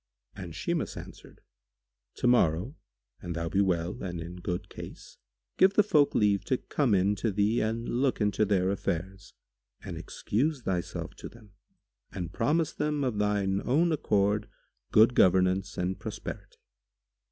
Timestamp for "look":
7.87-8.19